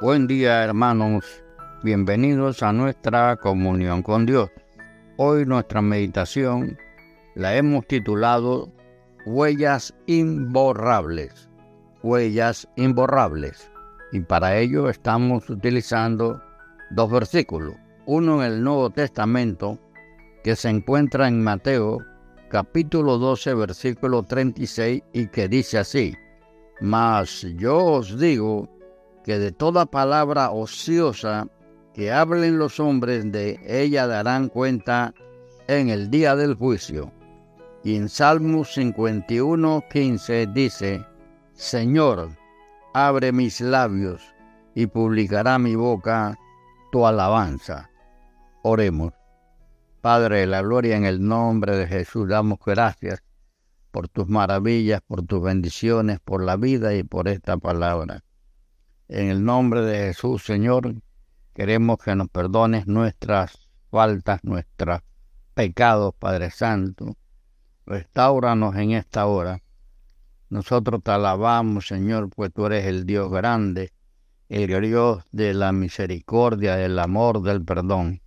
[0.00, 1.44] Buen día hermanos,
[1.82, 4.48] bienvenidos a nuestra comunión con Dios.
[5.18, 6.78] Hoy nuestra meditación
[7.34, 8.72] la hemos titulado
[9.26, 11.50] Huellas imborrables.
[12.02, 13.70] Huellas imborrables.
[14.10, 16.42] Y para ello estamos utilizando
[16.92, 17.74] dos versículos.
[18.06, 19.78] Uno en el Nuevo Testamento
[20.42, 21.98] que se encuentra en Mateo
[22.48, 26.16] capítulo 12 versículo 36 y que dice así.
[26.80, 28.79] Mas yo os digo
[29.24, 31.48] que de toda palabra ociosa
[31.94, 35.14] que hablen los hombres de ella darán cuenta
[35.66, 37.12] en el día del juicio.
[37.82, 41.04] Y en Salmo 51, 15 dice,
[41.54, 42.30] Señor,
[42.94, 44.22] abre mis labios
[44.74, 46.38] y publicará mi boca
[46.92, 47.90] tu alabanza.
[48.62, 49.12] Oremos.
[50.00, 53.22] Padre de la gloria, en el nombre de Jesús damos gracias
[53.90, 58.22] por tus maravillas, por tus bendiciones, por la vida y por esta palabra.
[59.12, 60.94] En el nombre de Jesús, Señor,
[61.52, 65.00] queremos que nos perdones nuestras faltas, nuestros
[65.52, 67.16] pecados, Padre Santo.
[67.86, 69.64] Restauranos en esta hora.
[70.48, 73.92] Nosotros te alabamos, Señor, pues tú eres el Dios grande,
[74.48, 78.22] el Dios de la misericordia, del amor, del perdón.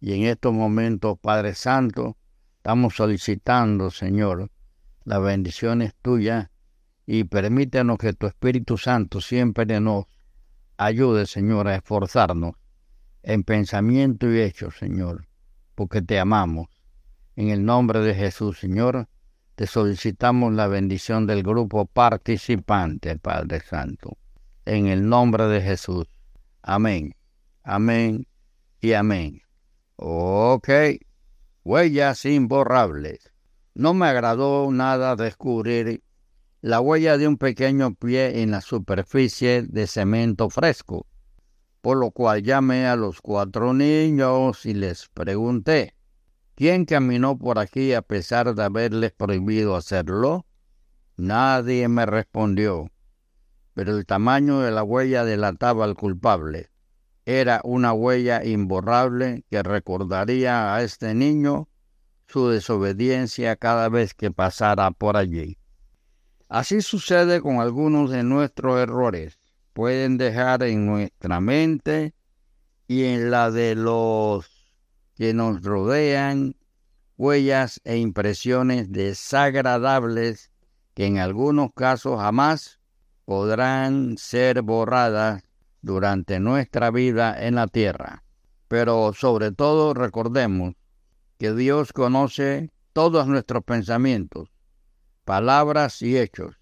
[0.00, 2.16] Y en estos momentos, Padre Santo,
[2.56, 4.50] estamos solicitando, Señor,
[5.04, 6.48] las bendiciones tuyas
[7.10, 10.04] y permítenos que tu Espíritu Santo siempre nos
[10.76, 12.52] ayude, Señor, a esforzarnos
[13.22, 15.26] en pensamiento y hecho, Señor,
[15.74, 16.68] porque te amamos.
[17.34, 19.08] En el nombre de Jesús, Señor,
[19.54, 24.18] te solicitamos la bendición del grupo participante, Padre Santo.
[24.66, 26.04] En el nombre de Jesús.
[26.60, 27.14] Amén.
[27.62, 28.26] Amén
[28.82, 29.40] y amén.
[29.96, 30.68] Ok.
[31.64, 33.32] Huellas imborrables.
[33.72, 36.02] No me agradó nada descubrir
[36.60, 41.06] la huella de un pequeño pie en la superficie de cemento fresco,
[41.80, 45.94] por lo cual llamé a los cuatro niños y les pregunté,
[46.56, 50.46] ¿quién caminó por aquí a pesar de haberles prohibido hacerlo?
[51.16, 52.90] Nadie me respondió,
[53.74, 56.70] pero el tamaño de la huella delataba al culpable.
[57.24, 61.68] Era una huella imborrable que recordaría a este niño
[62.26, 65.58] su desobediencia cada vez que pasara por allí.
[66.48, 69.38] Así sucede con algunos de nuestros errores.
[69.74, 72.14] Pueden dejar en nuestra mente
[72.86, 74.50] y en la de los
[75.14, 76.56] que nos rodean
[77.18, 80.50] huellas e impresiones desagradables
[80.94, 82.80] que en algunos casos jamás
[83.26, 85.42] podrán ser borradas
[85.82, 88.24] durante nuestra vida en la tierra.
[88.68, 90.74] Pero sobre todo recordemos
[91.38, 94.48] que Dios conoce todos nuestros pensamientos,
[95.28, 96.58] palabras y hechos.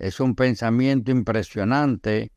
[0.00, 2.32] Es un pensamiento impresionante,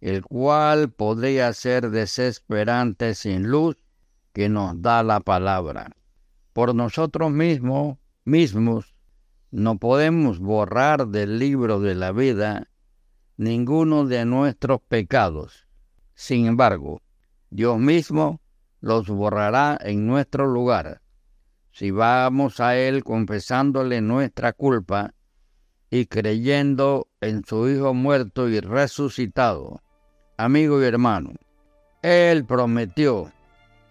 [0.00, 3.76] el cual podría ser desesperante sin luz
[4.32, 5.90] que nos da la palabra.
[6.52, 8.94] Por nosotros mismos, mismos,
[9.50, 12.68] no podemos borrar del libro de la vida
[13.36, 15.66] ninguno de nuestros pecados.
[16.14, 17.02] Sin embargo,
[17.50, 18.40] Dios mismo
[18.80, 21.02] los borrará en nuestro lugar
[21.78, 25.14] si vamos a Él confesándole nuestra culpa
[25.90, 29.80] y creyendo en su Hijo muerto y resucitado.
[30.36, 31.34] Amigo y hermano,
[32.02, 33.30] Él prometió,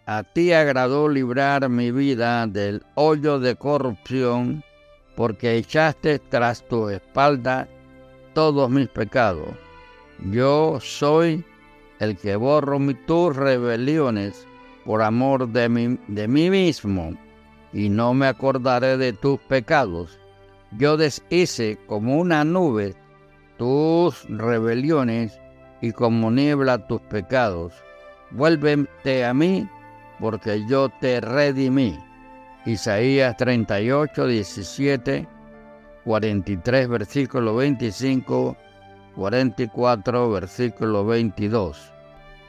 [0.05, 4.65] a ti agradó librar mi vida del hoyo de corrupción,
[5.15, 7.69] porque echaste tras tu espalda
[8.33, 9.47] todos mis pecados.
[10.29, 11.45] Yo soy
[11.99, 14.45] el que borro tus rebeliones
[14.83, 17.17] por amor de mí, de mí mismo
[17.73, 20.19] y no me acordaré de tus pecados.
[20.71, 22.95] Yo deshice como una nube
[23.57, 25.39] tus rebeliones
[25.81, 27.73] y como niebla tus pecados.
[28.31, 29.67] Vuélvete a mí,
[30.19, 31.97] porque yo te redimí.
[32.65, 35.27] Isaías 38, 17,
[36.03, 38.57] 43, versículo 25,
[39.15, 41.93] 44, versículo 22.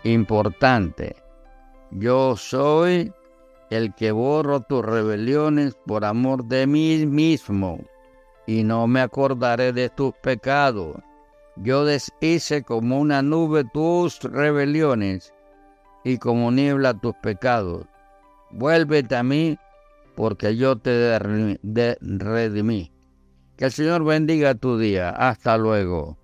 [0.05, 1.17] Importante.
[1.91, 3.13] Yo soy
[3.71, 7.81] el que borro tus rebeliones por amor de mí mismo,
[8.47, 10.97] y no me acordaré de tus pecados.
[11.57, 15.35] Yo deshice como una nube tus rebeliones,
[16.05, 17.87] y como niebla tus pecados.
[18.51, 19.59] Vuélvete a mí,
[20.15, 22.91] porque yo te redimí.
[23.57, 25.11] Que el Señor bendiga tu día.
[25.11, 26.17] Hasta luego.